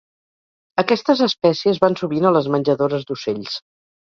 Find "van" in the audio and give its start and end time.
1.85-1.99